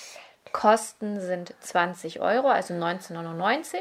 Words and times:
Kosten 0.52 1.20
sind 1.20 1.54
20 1.60 2.20
Euro, 2.20 2.48
also 2.48 2.72
19,99. 2.72 3.76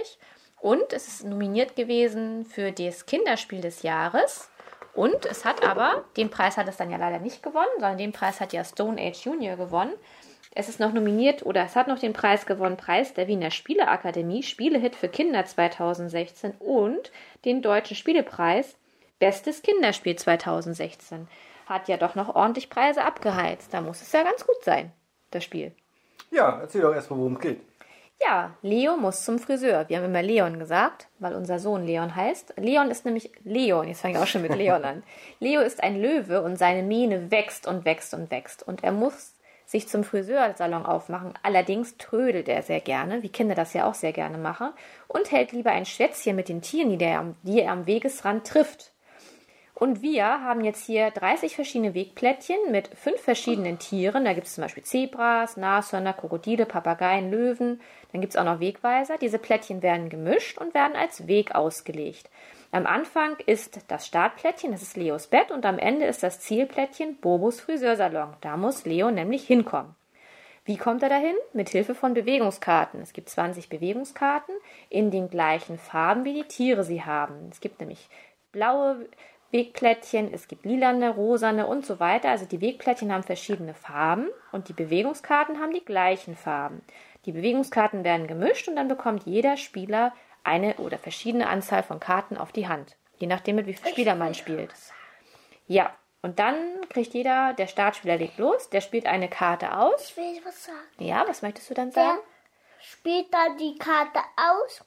Und 0.60 0.94
es 0.94 1.08
ist 1.08 1.24
nominiert 1.24 1.76
gewesen 1.76 2.46
für 2.46 2.72
das 2.72 3.05
Kinderspiel 3.08 3.62
des 3.62 3.82
Jahres. 3.82 4.51
Und 4.94 5.26
es 5.26 5.45
hat 5.45 5.63
aber, 5.63 6.04
den 6.18 6.30
Preis 6.30 6.58
hat 6.58 6.68
es 6.68 6.77
dann 6.77 6.91
ja 6.91 6.98
leider 6.98 7.20
nicht 7.20 7.41
gewonnen, 7.41 7.72
sondern 7.80 7.98
den 7.98 8.12
Preis 8.12 8.41
hat 8.41 8.54
ja 8.54 8.63
Stone 8.63 9.02
Age 9.02 9.26
Junior 9.26 9.55
gewonnen. 9.55 9.94
Es 10.54 10.68
ist 10.68 10.82
noch 10.82 10.91
nominiert 10.91 11.46
oder 11.46 11.63
es 11.63 11.77
hat 11.77 11.88
noch 11.88 11.99
den 11.99 12.12
Preis 12.12 12.46
gewonnen, 12.46 12.76
Preis 12.76 13.13
der 13.13 13.27
Wiener 13.27 13.51
Spieleakademie, 13.51 14.43
Spielehit 14.43 14.96
für 14.96 15.07
Kinder 15.07 15.46
2016 15.46 16.51
und 16.60 17.12
den 17.46 17.62
Deutschen 17.62 17.96
Spielepreis, 17.96 18.76
Bestes 19.20 19.62
Kinderspiel 19.62 20.16
2016. 20.16 21.27
Hat 21.68 21.88
ja 21.88 21.96
doch 21.96 22.16
noch 22.16 22.35
ordentlich 22.35 22.70
Preise 22.70 23.04
abgeheizt. 23.04 23.73
Da 23.73 23.79
muss 23.79 24.01
es 24.01 24.12
ja 24.12 24.23
ganz 24.23 24.46
gut 24.46 24.62
sein, 24.63 24.91
das 25.29 25.44
Spiel. 25.44 25.73
Ja, 26.32 26.60
erzähl 26.60 26.82
doch 26.82 26.94
erstmal, 26.94 27.20
worum 27.20 27.35
es 27.35 27.41
geht. 27.41 27.62
Ja, 28.24 28.55
Leo 28.62 28.98
muss 28.98 29.26
zum 29.26 29.40
Friseur. 29.40 29.90
Wir 29.90 29.98
haben 29.98 30.05
immer 30.05 30.22
Leon 30.22 30.60
gesagt, 30.60 31.08
weil 31.20 31.34
unser 31.34 31.58
Sohn 31.58 31.86
Leon 31.86 32.16
heißt. 32.16 32.54
Leon 32.58 32.91
ist 32.91 33.04
nämlich 33.05 33.32
Leon. 33.44 33.88
Jetzt 33.88 34.02
fange 34.02 34.16
ich 34.16 34.20
auch 34.20 34.28
schon 34.28 34.44
mit 34.44 34.55
Leon 34.55 34.84
an. 34.84 35.04
Leo 35.40 35.62
ist 35.62 35.82
ein 35.82 36.00
Löwe 36.00 36.41
und 36.44 36.58
seine 36.58 36.84
Mähne 36.84 37.32
wächst 37.32 37.68
und 37.68 37.84
wächst 37.84 38.13
und 38.13 38.30
wächst. 38.30 38.68
Und 38.68 38.84
er 38.84 38.91
muss 38.91 39.34
sich 39.66 39.88
zum 39.88 40.04
Friseursalon 40.04 40.86
aufmachen. 40.86 41.34
Allerdings 41.41 41.98
trödelt 41.98 42.48
er 42.50 42.62
sehr 42.62 42.82
gerne, 42.82 43.24
wie 43.24 43.30
Kinder 43.30 43.55
das 43.55 43.74
ja 43.74 43.90
auch 43.90 43.94
sehr 43.94 44.12
gerne 44.12 44.38
machen, 44.38 44.70
und 45.08 45.32
hält 45.32 45.54
lieber 45.54 45.72
ein 45.72 45.85
Schwätzchen 45.85 46.35
mit 46.35 46.50
den 46.50 46.62
Tieren, 46.62 46.98
die 46.98 47.06
er 47.06 47.20
am, 47.20 47.35
die 47.44 47.62
er 47.62 47.72
am 47.72 47.88
Wegesrand 47.88 48.46
trifft. 48.46 48.91
Und 49.82 50.04
wir 50.04 50.26
haben 50.26 50.63
jetzt 50.63 50.85
hier 50.85 51.10
30 51.10 51.55
verschiedene 51.55 51.96
Wegplättchen 51.96 52.55
mit 52.70 52.90
fünf 52.90 53.20
verschiedenen 53.20 53.79
Tieren. 53.79 54.26
Da 54.26 54.34
gibt 54.34 54.46
es 54.46 54.54
zum 54.54 54.62
Beispiel 54.62 54.84
Zebras, 54.84 55.57
Nashörner, 55.57 56.13
Krokodile, 56.13 56.68
Papageien, 56.68 57.32
Löwen. 57.32 57.82
Dann 58.12 58.21
gibt 58.21 58.35
es 58.35 58.38
auch 58.38 58.43
noch 58.43 58.60
Wegweiser. 58.60 59.18
Diese 59.18 59.40
Plättchen 59.40 59.82
werden 59.82 60.10
gemischt 60.10 60.60
und 60.60 60.76
werden 60.76 60.96
als 60.96 61.26
Weg 61.26 61.55
ausgelegt. 61.55 62.29
Am 62.71 62.85
Anfang 62.85 63.38
ist 63.48 63.79
das 63.88 64.06
Startplättchen, 64.06 64.72
das 64.72 64.84
ist 64.84 64.97
Leos 64.97 65.25
Bett, 65.25 65.50
und 65.50 65.66
am 65.66 65.79
Ende 65.79 66.06
ist 66.06 66.22
das 66.22 66.41
Zielplättchen 66.41 67.16
Bobos 67.16 67.59
Friseursalon. 67.59 68.35
Da 68.41 68.57
muss 68.57 68.85
Leo 68.85 69.09
nämlich 69.09 69.47
hinkommen. 69.47 69.95
Wie 70.63 70.78
kommt 70.78 71.01
er 71.01 71.09
dahin? 71.09 71.34
Mit 71.53 71.69
Hilfe 71.69 71.95
von 71.95 72.13
Bewegungskarten. 72.13 73.01
Es 73.01 73.13
gibt 73.13 73.29
20 73.29 73.68
Bewegungskarten 73.68 74.53
in 74.90 75.09
den 75.09 75.27
gleichen 75.27 75.79
Farben, 75.79 76.23
wie 76.23 76.35
die 76.35 76.47
Tiere 76.47 76.83
sie 76.83 77.01
haben. 77.01 77.50
Es 77.50 77.61
gibt 77.61 77.79
nämlich 77.79 78.07
blaue 78.51 79.07
Wegplättchen, 79.51 80.34
es 80.34 80.47
gibt 80.47 80.66
lilane, 80.66 81.09
rosane 81.09 81.67
und 81.67 81.85
so 81.85 82.00
weiter. 82.00 82.29
Also 82.29 82.45
die 82.45 82.62
Wegplättchen 82.62 83.12
haben 83.12 83.23
verschiedene 83.23 83.73
Farben 83.73 84.29
und 84.51 84.69
die 84.69 84.73
Bewegungskarten 84.73 85.59
haben 85.59 85.73
die 85.73 85.84
gleichen 85.85 86.35
Farben. 86.35 86.81
Die 87.25 87.31
Bewegungskarten 87.31 88.03
werden 88.03 88.28
gemischt 88.28 88.67
und 88.67 88.75
dann 88.75 88.88
bekommt 88.88 89.25
jeder 89.25 89.57
Spieler 89.57 90.13
eine 90.44 90.75
oder 90.75 90.97
verschiedene 90.97 91.47
Anzahl 91.47 91.84
von 91.84 92.00
Karten 92.00 92.38
auf 92.38 92.51
die 92.51 92.67
Hand. 92.67 92.95
Je 93.17 93.28
nachdem, 93.28 93.57
mit 93.57 93.67
wie 93.67 93.73
vielen 93.73 93.91
Spieler 93.94 94.16
man 94.16 94.34
spielt. 94.34 94.72
Ja, 95.68 95.95
und 96.23 96.39
dann 96.39 96.56
kriegt 96.89 97.13
jeder, 97.13 97.53
der 97.53 97.68
Startspieler 97.68 98.18
legt 98.18 98.38
los, 98.38 98.69
der 98.69 98.81
spielt 98.81 99.06
eine 99.06 99.28
Karte 99.29 99.78
aus. 99.78 100.09
Ich 100.09 100.18
will 100.18 100.41
was 100.44 100.66
sagen. 100.66 100.78
Ja, 100.97 101.23
was 101.28 101.41
möchtest 101.41 101.69
du 101.69 101.73
dann 101.73 101.91
Der 101.91 102.03
sagen? 102.03 102.19
spielt 102.79 103.33
dann 103.33 103.57
die 103.57 103.78
Karte 103.78 104.19
aus. 104.35 104.83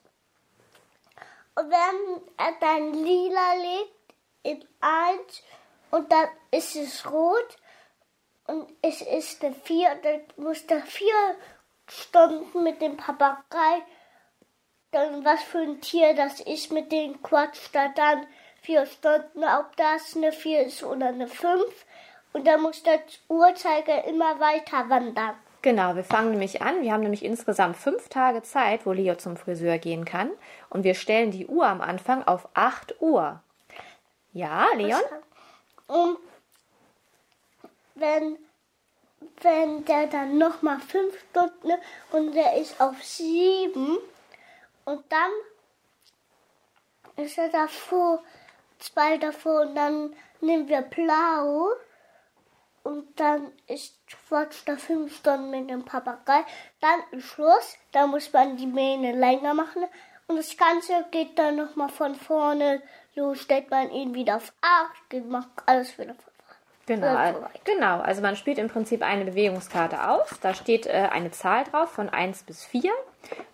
Und 1.57 1.71
wenn 1.71 2.23
er 2.37 2.53
dann 2.61 2.93
lila 2.95 3.55
legt 3.55 4.04
in 4.45 4.65
eins 4.81 5.43
und 5.91 6.11
dann 6.13 6.29
ist 6.53 6.77
es 6.77 7.11
rot 7.11 7.57
und 8.47 8.73
es 8.83 9.01
ist 9.01 9.45
eine 9.45 9.55
vier, 9.55 9.89
dann 10.03 10.21
muss 10.37 10.63
er 10.63 10.83
vier 10.83 11.37
Stunden 11.89 12.63
mit 12.63 12.81
dem 12.81 12.97
Papagei, 12.97 13.83
dann 14.93 15.25
was 15.25 15.43
für 15.43 15.59
ein 15.59 15.81
Tier 15.81 16.15
das 16.15 16.41
ist, 16.41 16.73
mit 16.73 16.93
dem 16.93 17.21
quatscht 17.23 17.75
er 17.75 17.89
dann 17.91 18.27
vier 18.63 18.87
Stunden, 18.87 19.45
ob 19.45 19.77
das 19.77 20.17
eine 20.17 20.33
vier 20.33 20.67
ist 20.67 20.83
oder 20.83 21.09
eine 21.09 21.27
fünf. 21.27 21.85
Und 22.33 22.47
dann 22.47 22.63
muss 22.63 22.83
der 22.83 23.01
Uhrzeiger 23.29 24.05
immer 24.05 24.41
weiter 24.41 24.89
wandern. 24.89 25.37
Genau, 25.63 25.95
wir 25.97 26.05
fangen 26.05 26.33
nämlich 26.33 26.61
an. 26.61 26.83
Wir 26.83 26.93
haben 26.93 27.03
nämlich 27.03 27.25
insgesamt 27.25 27.77
fünf 27.77 28.09
Tage 28.09 28.43
Zeit, 28.43 28.85
wo 28.85 28.93
Leo 28.93 29.15
zum 29.15 29.37
Friseur 29.37 29.79
gehen 29.79 30.05
kann. 30.05 30.31
Und 30.69 30.85
wir 30.85 30.95
stellen 30.95 31.31
die 31.31 31.47
Uhr 31.47 31.67
am 31.67 31.81
Anfang 31.81 32.23
auf 32.25 32.49
8 32.55 33.01
Uhr. 33.01 33.41
Ja, 34.35 34.67
Leon? 34.75 35.01
Und 35.87 36.19
wenn, 37.95 38.37
wenn 39.41 39.85
der 39.85 40.09
dann 40.09 40.39
nochmal 40.39 40.81
fünf 40.81 41.17
Stunden 41.31 41.73
und 42.11 42.33
der 42.33 42.57
ist 42.57 42.81
auf 42.81 43.01
sieben 43.03 43.97
und 44.85 45.05
dann 45.11 45.31
ist 47.25 47.39
er 47.39 47.49
davor, 47.49 48.25
zwei 48.81 49.19
davor 49.19 49.63
und 49.63 49.77
dann 49.77 50.17
nehmen 50.41 50.69
wir 50.69 50.83
blau 50.83 51.69
und 52.83 53.19
dann 53.21 53.53
ist 53.69 53.97
quatscht 54.09 54.69
er 54.69 54.79
fünf 54.79 55.17
Stunden 55.17 55.51
mit 55.51 55.71
dem 55.71 55.85
Papagei. 55.85 56.45
Dann 56.81 57.01
ist 57.13 57.27
Schluss, 57.27 57.77
da 57.93 58.09
muss 58.09 58.33
man 58.33 58.57
die 58.57 58.67
Mähne 58.67 59.13
länger 59.13 59.55
machen 59.55 59.85
und 60.27 60.37
das 60.37 60.57
Ganze 60.57 61.07
geht 61.13 61.39
dann 61.39 61.55
nochmal 61.55 61.89
von 61.89 62.17
vorne 62.17 62.83
los, 63.17 63.41
stellt 63.41 63.71
man 63.71 63.91
ihn 63.91 64.15
wieder 64.15 64.37
auf 64.37 64.53
acht, 64.61 65.25
macht 65.29 65.49
alles 65.67 65.99
wieder 65.99 66.15
vorne. 66.15 66.31
Genau, 66.87 67.07
Ja, 67.07 67.17
al- 67.17 67.35
so 67.35 67.43
weit. 67.43 67.65
genau. 67.65 68.01
Also 68.01 68.21
man 68.21 68.37
spielt 68.37 68.59
im 68.59 68.69
Prinzip 68.69 69.03
eine 69.03 69.25
Bewegungskarte 69.25 70.09
aus. 70.11 70.29
Da 70.41 70.53
steht 70.55 70.87
äh, 70.87 71.09
eine 71.11 71.31
Zahl 71.31 71.65
drauf 71.65 71.91
von 71.91 72.11
1 72.11 72.43
bis 72.43 72.65
4. 72.65 72.93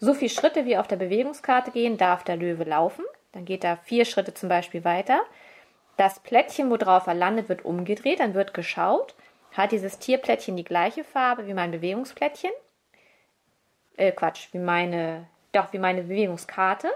So 0.01 0.15
viele 0.15 0.31
Schritte 0.31 0.65
wie 0.65 0.77
auf 0.77 0.89
der 0.89 0.97
Bewegungskarte 0.97 1.71
gehen, 1.71 1.97
darf 1.97 2.25
der 2.25 2.37
Löwe 2.37 2.65
laufen. 2.65 3.05
Dann 3.33 3.45
geht 3.45 3.63
er 3.63 3.77
vier 3.77 4.05
Schritte 4.05 4.35
zum 4.35 4.49
Beispiel 4.49 4.83
weiter. 4.85 5.21
Das 5.97 6.19
Plättchen, 6.19 6.71
worauf 6.71 7.07
er 7.07 7.15
landet, 7.15 7.49
wird 7.49 7.65
umgedreht. 7.65 8.19
Dann 8.19 8.35
wird 8.35 8.53
geschaut. 8.53 9.15
Hat 9.53 9.71
dieses 9.71 9.99
Tierplättchen 10.01 10.57
die 10.57 10.65
gleiche 10.65 11.05
Farbe 11.05 11.47
wie 11.47 11.55
mein 11.55 11.71
Bewegungsplättchen? 11.71 12.51
Äh, 13.97 14.11
Quatsch, 14.13 14.49
wie 14.53 14.59
meine, 14.59 15.29
doch, 15.53 15.73
wie 15.73 15.79
meine 15.79 16.03
Bewegungskarte. 16.03 16.91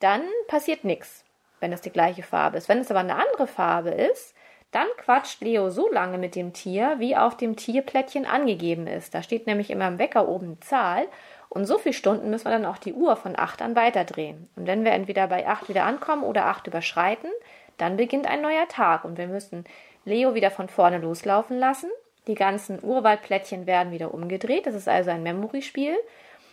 Dann 0.00 0.22
passiert 0.48 0.82
nichts, 0.84 1.24
wenn 1.60 1.72
es 1.72 1.80
die 1.80 1.92
gleiche 1.92 2.22
Farbe 2.22 2.58
ist. 2.58 2.68
Wenn 2.68 2.78
es 2.78 2.90
aber 2.90 3.00
eine 3.00 3.16
andere 3.16 3.46
Farbe 3.46 3.90
ist, 3.90 4.34
dann 4.72 4.86
quatscht 4.98 5.40
Leo 5.40 5.70
so 5.70 5.90
lange 5.90 6.18
mit 6.18 6.34
dem 6.34 6.52
Tier, 6.52 6.96
wie 6.98 7.16
auf 7.16 7.36
dem 7.36 7.56
Tierplättchen 7.56 8.24
angegeben 8.24 8.86
ist. 8.86 9.14
Da 9.14 9.22
steht 9.22 9.46
nämlich 9.46 9.70
immer 9.70 9.88
im 9.88 9.98
Wecker 9.98 10.28
oben 10.28 10.46
eine 10.46 10.60
Zahl. 10.60 11.08
Und 11.48 11.66
so 11.66 11.78
viele 11.78 11.92
Stunden 11.92 12.30
müssen 12.30 12.44
wir 12.44 12.52
dann 12.52 12.66
auch 12.66 12.78
die 12.78 12.92
Uhr 12.92 13.16
von 13.16 13.36
8 13.36 13.62
an 13.62 13.74
weiterdrehen. 13.74 14.48
Und 14.54 14.68
wenn 14.68 14.84
wir 14.84 14.92
entweder 14.92 15.26
bei 15.26 15.48
8 15.48 15.68
wieder 15.68 15.84
ankommen 15.84 16.22
oder 16.22 16.46
8 16.46 16.68
überschreiten, 16.68 17.30
dann 17.76 17.96
beginnt 17.96 18.28
ein 18.28 18.42
neuer 18.42 18.68
Tag. 18.68 19.04
Und 19.04 19.18
wir 19.18 19.26
müssen 19.26 19.64
Leo 20.04 20.34
wieder 20.34 20.52
von 20.52 20.68
vorne 20.68 20.98
loslaufen 20.98 21.58
lassen. 21.58 21.90
Die 22.28 22.36
ganzen 22.36 22.78
Urwaldplättchen 22.84 23.66
werden 23.66 23.92
wieder 23.92 24.14
umgedreht. 24.14 24.66
Das 24.66 24.76
ist 24.76 24.88
also 24.88 25.10
ein 25.10 25.24
Memory-Spiel. 25.24 25.96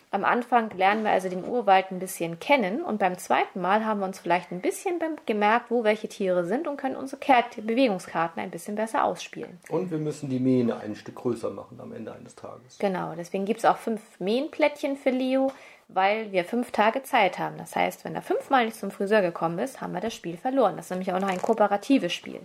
Am 0.10 0.24
Anfang 0.24 0.70
lernen 0.78 1.04
wir 1.04 1.12
also 1.12 1.28
den 1.28 1.44
Urwald 1.44 1.92
ein 1.92 2.00
bisschen 2.00 2.40
kennen 2.40 2.82
und 2.82 2.98
beim 2.98 3.18
zweiten 3.18 3.60
Mal 3.60 3.86
haben 3.86 4.00
wir 4.00 4.06
uns 4.06 4.20
vielleicht 4.20 4.52
ein 4.52 4.62
bisschen 4.62 5.00
gemerkt, 5.26 5.70
wo 5.70 5.84
welche 5.84 6.08
Tiere 6.08 6.46
sind 6.46 6.66
und 6.68 6.78
können 6.78 6.96
unsere 6.96 7.20
Bewegungskarten 7.62 8.42
ein 8.42 8.50
bisschen 8.50 8.76
besser 8.76 9.04
ausspielen. 9.04 9.60
Und 9.70 9.92
wir 9.92 9.98
müssen 9.98 10.30
die 10.30 10.40
Mähne 10.40 10.78
ein 10.80 10.96
Stück 10.96 11.16
größer 11.16 11.50
machen 11.50 11.80
am 11.82 11.92
Ende 11.92 12.14
eines 12.14 12.36
Tages. 12.36 12.80
Genau, 12.80 13.16
deswegen 13.18 13.44
gibt 13.44 13.60
es 13.60 13.66
auch 13.66 13.78
fünf 13.78 14.02
Mähnplättchen 14.20 14.96
für 14.96 15.10
Leo, 15.10 15.52
weil 15.90 16.32
wir 16.32 16.46
fünf 16.46 16.72
Tage 16.72 17.04
Zeit 17.04 17.38
haben. 17.38 17.58
Das 17.58 17.76
heißt, 17.76 18.06
wenn 18.06 18.16
er 18.16 18.22
fünfmal 18.22 18.66
nicht 18.66 18.78
zum 18.78 18.92
Friseur 18.92 19.22
gekommen 19.22 19.60
ist, 19.60 19.82
haben 19.82 19.94
wir 19.94 20.02
das 20.02 20.14
Spiel 20.14 20.38
verloren. 20.38 20.78
Das 20.78 20.86
ist 20.86 20.92
nämlich 20.92 21.12
auch 21.12 21.20
noch 21.20 21.30
ein 21.30 21.42
kooperatives 21.42 22.14
Spiel. 22.14 22.40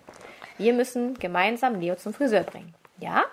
Wir 0.58 0.72
müssen 0.72 1.14
gemeinsam 1.14 1.78
Leo 1.78 1.94
zum 1.94 2.12
Friseur 2.12 2.42
bringen. 2.42 2.74
Ja? 2.98 3.24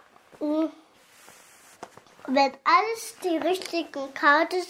Wenn 2.32 2.54
alles 2.64 3.16
die 3.24 3.38
richtigen 3.38 4.14
Karten 4.14 4.62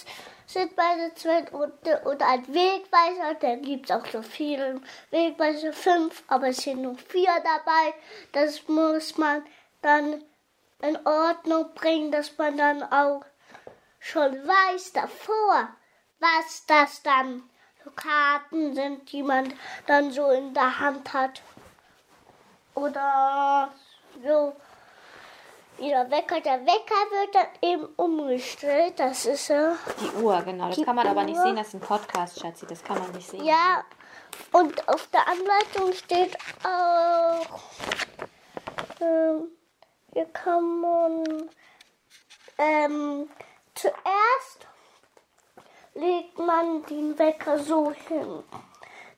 sind 0.45 0.75
bei 0.77 0.95
der 0.95 1.13
zweiten 1.15 1.53
Runde 1.53 2.01
und 2.05 2.23
ein 2.23 2.47
Wegweiser, 2.47 3.33
dann 3.41 3.61
gibt 3.63 3.89
es 3.89 3.95
auch 3.95 4.05
so 4.05 4.21
viele 4.21 4.81
Wegweiser, 5.11 5.73
fünf, 5.73 6.23
aber 6.27 6.47
es 6.47 6.59
sind 6.59 6.81
nur 6.81 6.97
vier 6.97 7.33
dabei. 7.43 7.93
Das 8.31 8.65
muss 8.69 9.17
man 9.17 9.45
dann 9.81 10.23
in 10.81 11.05
Ordnung 11.05 11.73
bringen, 11.75 12.13
dass 12.13 12.37
man 12.37 12.55
dann 12.55 12.81
auch 12.81 13.25
schon 13.99 14.47
weiß 14.47 14.93
davor, 14.93 15.67
was 16.19 16.65
das 16.65 17.03
dann 17.03 17.43
so 17.83 17.91
Karten 17.91 18.73
sind, 18.73 19.11
die 19.11 19.21
man 19.21 19.53
dann 19.85 20.11
so 20.11 20.29
in 20.29 20.53
der 20.53 20.79
Hand 20.79 21.11
hat. 21.11 21.41
Oder 22.73 23.69
wie 25.79 25.89
der 25.89 26.09
Wecker. 26.11 26.41
Der 26.41 26.65
Wecker 26.65 26.95
wird 27.11 27.35
dann 27.35 27.47
eben 27.61 27.85
umgestellt. 27.95 28.99
Das 28.99 29.25
ist 29.25 29.47
ja. 29.47 29.75
Die 30.01 30.21
Uhr, 30.21 30.41
genau. 30.41 30.69
Das 30.69 30.83
kann 30.83 30.95
man 30.95 31.07
aber 31.07 31.23
nicht 31.23 31.37
Uhr. 31.37 31.43
sehen, 31.43 31.55
das 31.55 31.69
ist 31.69 31.75
ein 31.75 31.81
Podcast, 31.81 32.39
Schatzi. 32.39 32.65
Das 32.65 32.83
kann 32.83 32.99
man 32.99 33.11
nicht 33.11 33.29
sehen. 33.29 33.43
Ja, 33.43 33.83
und 34.51 34.87
auf 34.87 35.07
der 35.07 35.27
Anleitung 35.27 35.93
steht 35.93 36.37
auch, 36.63 37.59
ähm, 39.01 39.47
hier 40.13 40.25
kann 40.25 40.81
man 40.81 41.49
ähm, 42.57 43.29
zuerst 43.73 44.67
legt 45.93 46.37
man 46.37 46.85
den 46.85 47.17
Wecker 47.17 47.57
so 47.59 47.91
hin. 47.91 48.43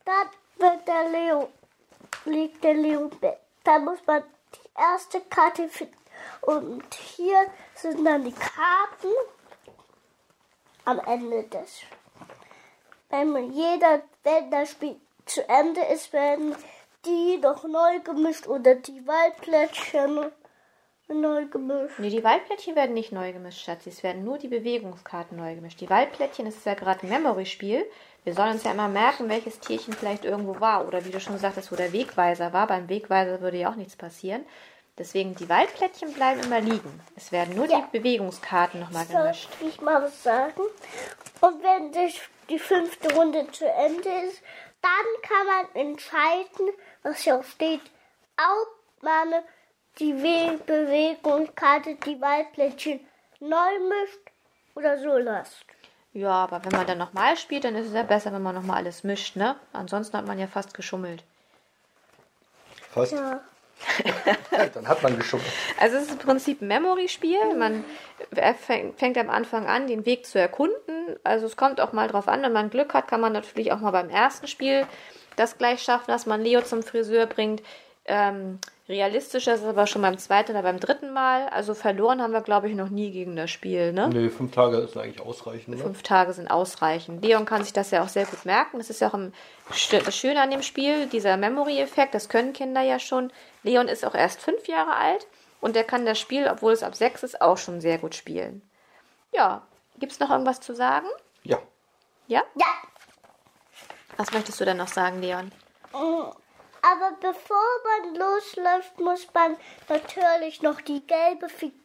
Dann 0.05 0.29
wird 0.57 0.87
der 0.87 1.09
Leo, 1.09 1.49
liegt 2.25 2.63
der 2.63 2.75
Leo 2.75 3.07
Bett. 3.07 3.39
Dann 3.63 3.85
muss 3.85 3.99
man 4.05 4.23
die 4.53 4.79
erste 4.79 5.21
Karte 5.21 5.67
finden. 5.69 5.95
Und 6.41 6.93
hier 6.93 7.47
sind 7.75 8.03
dann 8.05 8.23
die 8.23 8.33
Karten 8.33 9.13
am 10.85 10.99
Ende 10.99 11.43
des 11.43 11.81
wenn 13.11 13.51
jeder, 13.51 14.01
wenn 14.23 14.49
das 14.51 14.71
Spiel 14.71 14.95
zu 15.25 15.47
Ende 15.47 15.81
ist, 15.93 16.13
werden 16.13 16.55
die 17.05 17.37
noch 17.37 17.63
neu 17.63 17.99
gemischt 17.99 18.47
oder 18.47 18.75
die 18.75 19.05
Waldplättchen 19.05 20.31
neu 21.09 21.45
gemischt. 21.47 21.99
Nee, 21.99 22.09
die 22.09 22.23
Waldplättchen 22.23 22.75
werden 22.75 22.93
nicht 22.93 23.11
neu 23.11 23.33
gemischt, 23.33 23.65
Schatzi. 23.65 23.89
Es 23.89 24.01
werden 24.01 24.23
nur 24.23 24.37
die 24.37 24.47
Bewegungskarten 24.47 25.37
neu 25.37 25.55
gemischt. 25.55 25.81
Die 25.81 25.89
Waldplättchen, 25.89 26.47
ist 26.47 26.65
ja 26.65 26.73
gerade 26.73 27.03
ein 27.03 27.09
Memory-Spiel. 27.09 27.85
Wir 28.23 28.33
sollen 28.33 28.53
uns 28.53 28.63
ja 28.63 28.71
immer 28.71 28.87
merken, 28.87 29.27
welches 29.27 29.59
Tierchen 29.59 29.93
vielleicht 29.93 30.23
irgendwo 30.23 30.61
war. 30.61 30.87
Oder 30.87 31.03
wie 31.03 31.09
du 31.09 31.19
schon 31.19 31.37
sagtest, 31.37 31.71
wo 31.71 31.75
der 31.75 31.91
Wegweiser 31.91 32.53
war. 32.53 32.67
Beim 32.67 32.87
Wegweiser 32.87 33.41
würde 33.41 33.57
ja 33.57 33.69
auch 33.69 33.75
nichts 33.75 33.97
passieren. 33.97 34.45
Deswegen, 34.97 35.35
die 35.35 35.47
Waldplättchen 35.49 36.13
bleiben 36.13 36.41
immer 36.41 36.59
liegen. 36.59 36.99
Es 37.15 37.31
werden 37.31 37.55
nur 37.55 37.65
Ja. 37.67 37.81
die 37.91 37.97
Bewegungskarten 37.97 38.79
nochmal 38.81 39.05
Soll 39.05 39.21
gemischt. 39.21 39.49
ich 39.61 39.81
mal 39.81 40.01
was 40.03 40.21
sagen? 40.21 40.61
Und 41.39 41.63
wenn 41.63 41.91
das, 41.91 42.13
die 42.49 42.59
fünfte 42.59 43.13
Runde 43.15 43.49
zu 43.51 43.65
Ende 43.67 44.09
ist, 44.27 44.41
dann 44.81 45.21
kann 45.21 45.45
man 45.47 45.87
entscheiden, 45.87 46.69
was 47.03 47.19
hier 47.21 47.37
auch 47.39 47.43
steht, 47.43 47.81
ob 48.37 49.03
man 49.03 49.33
die 49.99 50.13
We 50.21 50.57
Bewegungskarte, 50.65 51.95
die 51.95 52.19
Waldplättchen 52.21 52.99
neu 53.39 53.79
mischt 53.87 54.19
oder 54.75 54.97
so 54.99 55.17
lässt. 55.17 55.65
Ja, 56.13 56.31
aber 56.43 56.63
wenn 56.65 56.73
man 56.73 56.85
dann 56.85 56.97
nochmal 56.97 57.37
spielt, 57.37 57.63
dann 57.63 57.75
ist 57.75 57.87
es 57.87 57.93
ja 57.93 58.03
besser, 58.03 58.33
wenn 58.33 58.43
man 58.43 58.55
nochmal 58.55 58.77
alles 58.77 59.03
mischt, 59.03 59.35
ne? 59.37 59.55
Ansonsten 59.71 60.17
hat 60.17 60.27
man 60.27 60.37
ja 60.39 60.47
fast 60.47 60.73
geschummelt. 60.73 61.23
Fast. 62.91 63.13
Ja. 63.13 63.39
Dann 64.73 64.87
hat 64.87 65.03
man 65.03 65.17
geschummelt. 65.17 65.47
Also 65.79 65.97
es 65.97 66.03
ist 66.03 66.11
im 66.11 66.17
Prinzip 66.19 66.61
ein 66.61 66.67
Memory-Spiel. 66.67 67.55
Man 67.57 67.83
fängt 68.97 69.17
am 69.17 69.29
Anfang 69.29 69.67
an, 69.67 69.87
den 69.87 70.05
Weg 70.05 70.25
zu 70.25 70.39
erkunden. 70.39 71.17
Also 71.23 71.45
es 71.45 71.55
kommt 71.57 71.81
auch 71.81 71.93
mal 71.93 72.07
drauf 72.07 72.27
an, 72.27 72.41
wenn 72.43 72.53
man 72.53 72.69
Glück 72.69 72.93
hat, 72.93 73.07
kann 73.07 73.21
man 73.21 73.33
natürlich 73.33 73.71
auch 73.71 73.79
mal 73.79 73.91
beim 73.91 74.09
ersten 74.09 74.47
Spiel 74.47 74.87
das 75.35 75.57
gleich 75.57 75.81
schaffen, 75.81 76.11
dass 76.11 76.25
man 76.25 76.41
Leo 76.41 76.61
zum 76.61 76.83
Friseur 76.83 77.25
bringt. 77.25 77.63
Ähm, 78.05 78.59
realistischer 78.89 79.53
ist 79.53 79.61
es 79.61 79.67
aber 79.67 79.85
schon 79.85 80.01
beim 80.01 80.17
zweiten 80.17 80.51
oder 80.51 80.63
beim 80.63 80.79
dritten 80.79 81.13
Mal. 81.13 81.47
Also 81.49 81.73
verloren 81.73 82.21
haben 82.21 82.33
wir, 82.33 82.41
glaube 82.41 82.67
ich, 82.67 82.75
noch 82.75 82.89
nie 82.89 83.11
gegen 83.11 83.35
das 83.35 83.51
Spiel. 83.51 83.93
Ne? 83.93 84.09
Nee, 84.09 84.29
fünf 84.29 84.51
Tage 84.51 84.77
ist 84.77 84.97
eigentlich 84.97 85.21
ausreichend. 85.21 85.77
Ne? 85.77 85.83
Fünf 85.83 86.01
Tage 86.01 86.33
sind 86.33 86.49
ausreichend. 86.49 87.23
Leon 87.23 87.45
kann 87.45 87.63
sich 87.63 87.73
das 87.73 87.91
ja 87.91 88.03
auch 88.03 88.07
sehr 88.07 88.25
gut 88.25 88.43
merken. 88.45 88.79
Das 88.79 88.89
ist 88.89 89.01
ja 89.01 89.09
auch 89.09 89.19
das 89.69 90.17
Schöne 90.17 90.41
an 90.41 90.49
dem 90.49 90.63
Spiel, 90.63 91.05
dieser 91.07 91.37
Memory-Effekt, 91.37 92.15
das 92.15 92.27
können 92.27 92.53
Kinder 92.53 92.81
ja 92.81 92.99
schon. 92.99 93.31
Leon 93.63 93.87
ist 93.87 94.03
auch 94.03 94.15
erst 94.15 94.41
fünf 94.41 94.67
Jahre 94.67 94.95
alt 94.95 95.27
und 95.61 95.75
der 95.75 95.83
kann 95.83 96.05
das 96.05 96.19
Spiel, 96.19 96.47
obwohl 96.47 96.73
es 96.73 96.83
ab 96.83 96.95
sechs 96.95 97.23
ist, 97.23 97.41
auch 97.41 97.57
schon 97.57 97.81
sehr 97.81 97.99
gut 97.99 98.15
spielen. 98.15 98.61
Ja, 99.31 99.61
gibt 99.99 100.11
es 100.11 100.19
noch 100.19 100.31
irgendwas 100.31 100.59
zu 100.59 100.73
sagen? 100.73 101.07
Ja. 101.43 101.59
Ja? 102.27 102.43
Ja. 102.55 102.65
Was 104.17 104.31
möchtest 104.33 104.59
du 104.59 104.65
denn 104.65 104.77
noch 104.77 104.87
sagen, 104.87 105.21
Leon? 105.21 105.51
Aber 106.83 107.11
bevor 107.19 107.57
man 108.01 108.15
losläuft, 108.15 108.99
muss 108.99 109.27
man 109.33 109.55
natürlich 109.87 110.61
noch 110.63 110.81
die 110.81 111.05
gelbe 111.05 111.47
Figur 111.47 111.79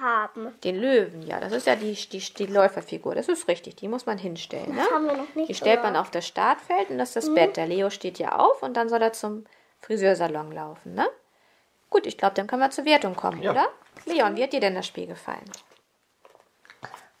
haben. 0.00 0.58
Den 0.64 0.76
Löwen, 0.80 1.20
ja, 1.22 1.38
das 1.38 1.52
ist 1.52 1.66
ja 1.66 1.76
die, 1.76 1.92
die, 1.94 2.18
die 2.18 2.46
Läuferfigur. 2.46 3.14
Das 3.14 3.28
ist 3.28 3.46
richtig, 3.48 3.76
die 3.76 3.88
muss 3.88 4.06
man 4.06 4.16
hinstellen. 4.16 4.74
Ne? 4.74 4.80
Das 4.82 4.90
haben 4.90 5.04
wir 5.06 5.12
noch 5.16 5.34
nicht 5.34 5.48
Die 5.50 5.54
stellt 5.54 5.82
man 5.82 5.92
gesagt. 5.92 6.06
auf 6.06 6.10
das 6.10 6.26
Startfeld 6.26 6.88
und 6.90 6.98
das 6.98 7.10
ist 7.14 7.26
das 7.28 7.34
Bett. 7.34 7.56
Der 7.58 7.66
Leo 7.66 7.90
steht 7.90 8.18
ja 8.18 8.38
auf 8.38 8.62
und 8.62 8.74
dann 8.74 8.88
soll 8.88 9.02
er 9.02 9.12
zum 9.12 9.44
Friseursalon 9.80 10.50
laufen, 10.52 10.94
ne? 10.94 11.08
Gut, 11.90 12.06
ich 12.06 12.18
glaube, 12.18 12.34
dann 12.34 12.46
können 12.46 12.62
wir 12.62 12.70
zur 12.70 12.84
Wertung 12.84 13.16
kommen, 13.16 13.42
Ja. 13.42 13.50
oder? 13.52 13.68
Leon, 14.06 14.36
wie 14.36 14.42
hat 14.42 14.52
dir 14.52 14.60
denn 14.60 14.74
das 14.74 14.86
Spiel 14.86 15.06
gefallen? 15.06 15.44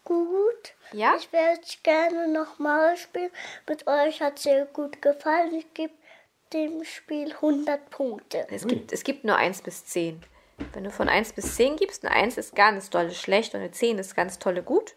Gut. 0.04 0.74
Ja? 0.92 1.14
Ich 1.18 1.32
werde 1.32 1.60
es 1.62 1.82
gerne 1.82 2.28
nochmal 2.28 2.96
spielen. 2.96 3.30
Mit 3.68 3.86
euch 3.86 4.22
hat 4.22 4.36
es 4.38 4.44
sehr 4.44 4.64
gut 4.66 5.02
gefallen. 5.02 5.54
Ich 5.54 5.72
gebe 5.74 5.92
dem 6.52 6.84
Spiel 6.84 7.32
100 7.32 7.90
Punkte. 7.90 8.46
Es 8.50 8.66
gibt, 8.66 8.92
es 8.92 9.04
gibt 9.04 9.24
nur 9.24 9.36
1 9.36 9.62
bis 9.62 9.84
10. 9.86 10.22
Wenn 10.72 10.84
du 10.84 10.90
von 10.90 11.08
1 11.08 11.34
bis 11.34 11.54
10 11.56 11.76
gibst, 11.76 12.04
eine 12.04 12.14
1 12.14 12.36
ist 12.36 12.54
ganz 12.56 12.90
dolle 12.90 13.12
schlecht 13.12 13.54
und 13.54 13.60
eine 13.60 13.70
10 13.70 13.98
ist 13.98 14.16
ganz 14.16 14.38
tolle 14.38 14.62
gut. 14.62 14.94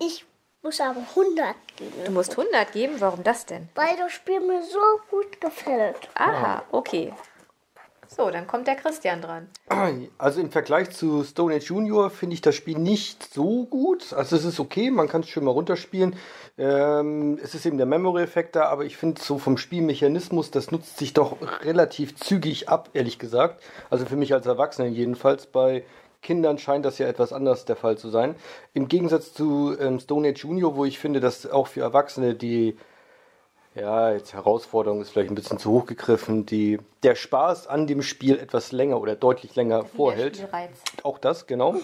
Ich 0.00 0.24
muss 0.62 0.80
aber 0.80 1.00
100 1.10 1.54
geben, 1.76 2.04
Du 2.04 2.10
musst 2.12 2.36
100 2.36 2.72
geben, 2.72 2.96
warum 3.00 3.22
das 3.22 3.46
denn? 3.46 3.68
weil 3.74 3.96
das 3.96 4.12
Spiel 4.12 4.40
mir 4.40 4.62
so 4.62 4.80
gut 5.10 5.40
gefällt. 5.40 6.08
Aha, 6.14 6.64
okay. 6.72 7.12
So, 8.16 8.28
dann 8.28 8.48
kommt 8.48 8.66
der 8.66 8.74
Christian 8.74 9.22
dran. 9.22 9.46
Also 10.18 10.40
im 10.40 10.50
Vergleich 10.50 10.90
zu 10.90 11.22
Stone 11.22 11.54
Age 11.54 11.68
Junior 11.68 12.10
finde 12.10 12.34
ich 12.34 12.40
das 12.40 12.56
Spiel 12.56 12.76
nicht 12.76 13.32
so 13.32 13.66
gut. 13.66 14.12
Also 14.12 14.34
es 14.34 14.44
ist 14.44 14.58
okay, 14.58 14.90
man 14.90 15.06
kann 15.06 15.20
es 15.20 15.28
schön 15.28 15.44
mal 15.44 15.52
runterspielen. 15.52 16.16
Ähm, 16.58 17.38
es 17.40 17.54
ist 17.54 17.66
eben 17.66 17.76
der 17.76 17.86
Memory-Effekt 17.86 18.56
da, 18.56 18.64
aber 18.64 18.84
ich 18.84 18.96
finde 18.96 19.22
so 19.22 19.38
vom 19.38 19.56
Spielmechanismus, 19.56 20.50
das 20.50 20.72
nutzt 20.72 20.98
sich 20.98 21.14
doch 21.14 21.36
relativ 21.62 22.16
zügig 22.16 22.68
ab, 22.68 22.90
ehrlich 22.94 23.20
gesagt. 23.20 23.62
Also 23.90 24.04
für 24.06 24.16
mich 24.16 24.34
als 24.34 24.44
Erwachsenen 24.44 24.92
jedenfalls. 24.92 25.46
Bei 25.46 25.84
Kindern 26.20 26.58
scheint 26.58 26.84
das 26.84 26.98
ja 26.98 27.06
etwas 27.06 27.32
anders 27.32 27.64
der 27.64 27.76
Fall 27.76 27.96
zu 27.96 28.08
sein. 28.08 28.34
Im 28.74 28.88
Gegensatz 28.88 29.32
zu 29.32 29.76
ähm, 29.78 30.00
Stone 30.00 30.28
Age 30.28 30.42
Junior, 30.42 30.74
wo 30.74 30.84
ich 30.84 30.98
finde, 30.98 31.20
dass 31.20 31.48
auch 31.48 31.68
für 31.68 31.82
Erwachsene 31.82 32.34
die 32.34 32.76
ja, 33.74 34.12
jetzt 34.12 34.34
Herausforderung 34.34 35.00
ist 35.00 35.10
vielleicht 35.10 35.30
ein 35.30 35.34
bisschen 35.34 35.58
zu 35.58 35.70
hoch 35.70 35.86
gegriffen, 35.86 36.46
die, 36.46 36.78
der 37.02 37.14
Spaß 37.14 37.66
an 37.66 37.86
dem 37.86 38.02
Spiel 38.02 38.38
etwas 38.38 38.72
länger 38.72 39.00
oder 39.00 39.14
deutlich 39.16 39.54
länger 39.56 39.84
vorhält. 39.84 40.36
Spielreiz. 40.36 40.82
Auch 41.02 41.18
das, 41.18 41.46
genau. 41.46 41.76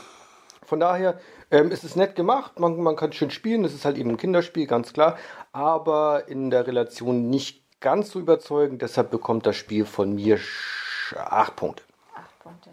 Von 0.65 0.81
daher 0.81 1.21
ähm, 1.53 1.71
ist 1.71 1.85
es 1.85 1.95
nett 1.95 2.17
gemacht, 2.17 2.59
man, 2.59 2.77
man 2.81 2.97
kann 2.97 3.13
schön 3.13 3.31
spielen, 3.31 3.65
es 3.65 3.73
ist 3.73 3.85
halt 3.85 3.97
eben 3.99 4.11
ein 4.11 4.17
Kinderspiel, 4.17 4.67
ganz 4.67 4.93
klar, 4.93 5.17
aber 5.53 6.27
in 6.29 6.51
der 6.51 6.67
Relation 6.67 7.31
nicht 7.31 7.63
ganz 7.81 8.11
so 8.11 8.19
überzeugend, 8.19 8.83
deshalb 8.83 9.11
bekommt 9.11 9.47
das 9.47 9.55
Spiel 9.55 9.85
von 9.85 10.15
mir 10.17 10.39
sch- 10.39 11.17
acht 11.17 11.55
Punkte. 11.55 11.85
Acht 12.17 12.39
Punkte. 12.41 12.71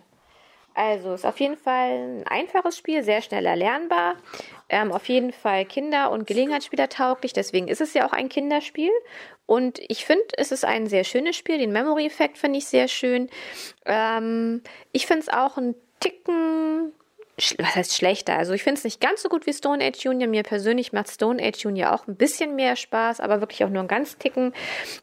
Also, 0.74 1.14
ist 1.14 1.24
auf 1.24 1.40
jeden 1.40 1.56
Fall 1.58 2.22
ein 2.24 2.24
einfaches 2.26 2.78
Spiel, 2.78 3.04
sehr 3.04 3.22
schnell 3.22 3.46
erlernbar. 3.46 4.16
Ähm, 4.74 4.92
auf 4.92 5.08
jeden 5.08 5.32
Fall 5.32 5.66
Kinder- 5.66 6.10
und 6.10 6.26
Gelegenheitsspieler 6.26 6.90
tauglich, 6.90 7.32
deswegen 7.32 7.68
ist 7.68 7.80
es 7.80 7.94
ja 7.94 8.08
auch 8.08 8.12
ein 8.12 8.28
Kinderspiel. 8.28 8.90
Und 9.46 9.80
ich 9.88 10.04
finde, 10.04 10.24
es 10.36 10.52
ist 10.52 10.66
ein 10.66 10.88
sehr 10.88 11.04
schönes 11.04 11.36
Spiel. 11.36 11.60
Den 11.60 11.72
Memory-Effekt 11.72 12.40
finde 12.40 12.58
ich 12.58 12.66
sehr 12.66 12.88
schön. 12.88 13.30
Ähm, 13.86 14.64
ich 14.92 15.06
finde 15.06 15.22
es 15.22 15.30
auch 15.30 15.58
ein 15.58 15.76
Ticken 16.00 16.92
was 17.58 17.76
heißt 17.76 17.96
schlechter? 17.96 18.38
Also 18.38 18.54
ich 18.54 18.62
finde 18.62 18.78
es 18.78 18.84
nicht 18.84 19.02
ganz 19.02 19.24
so 19.24 19.30
gut 19.30 19.48
wie 19.48 19.54
Stone 19.54 19.84
Age 19.84 20.04
Junior. 20.04 20.30
Mir 20.30 20.44
persönlich 20.44 20.94
macht 20.94 21.10
Stone 21.10 21.44
Age 21.44 21.64
Junior 21.64 21.94
auch 21.94 22.08
ein 22.08 22.16
bisschen 22.16 22.56
mehr 22.56 22.76
Spaß, 22.76 23.20
aber 23.20 23.42
wirklich 23.42 23.64
auch 23.64 23.70
nur 23.70 23.80
einen 23.80 23.88
ganz 23.88 24.18
Ticken. 24.20 24.54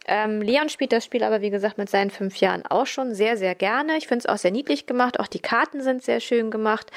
Ähm, 0.06 0.40
Leon 0.40 0.68
spielt 0.68 0.92
das 0.92 1.04
Spiel 1.04 1.24
aber, 1.24 1.40
wie 1.40 1.50
gesagt, 1.50 1.76
mit 1.76 1.90
seinen 1.90 2.10
fünf 2.10 2.36
Jahren 2.36 2.64
auch 2.66 2.86
schon 2.86 3.14
sehr, 3.14 3.36
sehr 3.36 3.56
gerne. 3.56 3.96
Ich 3.96 4.06
finde 4.06 4.20
es 4.20 4.26
auch 4.26 4.38
sehr 4.38 4.52
niedlich 4.52 4.86
gemacht. 4.86 5.18
Auch 5.18 5.26
die 5.26 5.40
Karten 5.40 5.82
sind 5.82 6.04
sehr 6.04 6.20
schön 6.20 6.52
gemacht. 6.52 6.92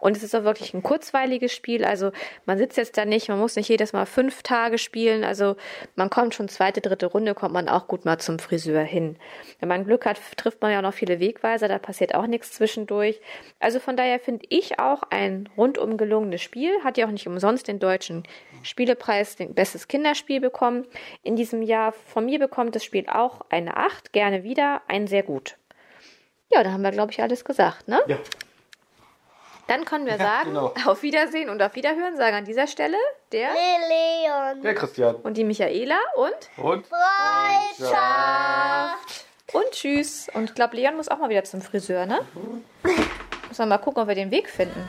Und 0.00 0.18
es 0.18 0.22
ist 0.22 0.34
auch 0.34 0.44
wirklich 0.44 0.74
ein 0.74 0.82
kurzweiliges 0.82 1.52
Spiel. 1.54 1.84
Also 1.86 2.12
man 2.44 2.58
sitzt 2.58 2.76
jetzt 2.76 2.98
da 2.98 3.06
nicht, 3.06 3.30
man 3.30 3.38
muss 3.38 3.56
nicht 3.56 3.70
jedes 3.70 3.94
Mal 3.94 4.04
fünf 4.04 4.42
Tage 4.42 4.76
spielen. 4.76 5.24
Also 5.24 5.56
man 5.96 6.10
kommt 6.10 6.34
schon 6.34 6.48
zweite, 6.48 6.82
dritte 6.82 7.06
Runde, 7.06 7.34
kommt 7.34 7.54
man 7.54 7.70
auch 7.70 7.86
gut 7.86 8.04
mal 8.04 8.18
zum 8.18 8.38
Friseur 8.38 8.82
hin. 8.82 9.16
Wenn 9.60 9.68
man 9.70 9.84
Glück 9.84 10.04
hat, 10.04 10.20
trifft 10.36 10.60
man 10.60 10.72
ja 10.72 10.78
auch 10.78 10.82
noch 10.82 10.94
viele 10.94 11.20
Wegweiser, 11.20 11.68
da 11.68 11.78
passiert 11.78 12.14
auch 12.14 12.26
nichts 12.26 12.52
zwischendurch. 12.52 13.20
Also 13.60 13.80
von 13.80 13.96
daher 13.96 14.20
finde 14.20 14.44
ich 14.50 14.73
auch 14.78 15.02
ein 15.10 15.48
rundum 15.56 15.96
gelungenes 15.96 16.42
Spiel. 16.42 16.72
Hat 16.84 16.96
ja 16.98 17.06
auch 17.06 17.10
nicht 17.10 17.26
umsonst 17.26 17.68
den 17.68 17.78
deutschen 17.78 18.22
Spielepreis, 18.62 19.36
den 19.36 19.54
bestes 19.54 19.88
Kinderspiel 19.88 20.40
bekommen. 20.40 20.86
In 21.22 21.36
diesem 21.36 21.62
Jahr 21.62 21.92
von 21.92 22.24
mir 22.26 22.38
bekommt 22.38 22.74
das 22.76 22.84
Spiel 22.84 23.06
auch 23.08 23.40
eine 23.50 23.76
8, 23.76 24.12
gerne 24.12 24.42
wieder, 24.44 24.82
ein 24.88 25.06
sehr 25.06 25.22
gut. 25.22 25.56
Ja, 26.50 26.62
da 26.62 26.70
haben 26.72 26.82
wir, 26.82 26.90
glaube 26.92 27.12
ich, 27.12 27.20
alles 27.22 27.44
gesagt, 27.44 27.88
ne? 27.88 28.00
Ja. 28.06 28.18
Dann 29.66 29.86
können 29.86 30.04
wir 30.04 30.12
Ja, 30.16 30.18
sagen, 30.18 30.50
genau. 30.50 30.74
auf 30.86 31.02
Wiedersehen 31.02 31.48
und 31.48 31.62
auf 31.62 31.74
Wiederhören, 31.74 32.16
sagen 32.18 32.36
an 32.36 32.44
dieser 32.44 32.66
Stelle 32.66 32.98
der 33.32 33.48
Leon. 33.48 34.60
Der 34.62 34.74
Christian. 34.74 35.14
und 35.16 35.36
die 35.38 35.44
Michaela 35.44 35.96
und 36.16 36.34
Und? 36.62 36.86
Freundschaft. 37.78 39.24
und 39.54 39.70
tschüss. 39.70 40.28
Und 40.34 40.50
ich 40.50 40.54
glaube, 40.54 40.76
Leon 40.76 40.96
muss 40.96 41.08
auch 41.08 41.16
mal 41.18 41.30
wieder 41.30 41.44
zum 41.44 41.62
Friseur, 41.62 42.04
ne? 42.06 42.20
Muss 43.54 43.60
man 43.60 43.68
mal 43.68 43.78
gucken, 43.78 44.02
ob 44.02 44.08
wir 44.08 44.16
den 44.16 44.32
Weg 44.32 44.50
finden. 44.50 44.84